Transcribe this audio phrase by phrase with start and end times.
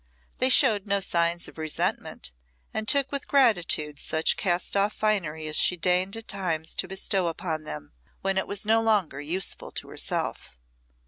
[0.39, 2.31] They showed no signs of resentment,
[2.73, 7.27] and took with gratitude such cast off finery as she deigned at times to bestow
[7.27, 10.57] upon them, when it was no longer useful to herself.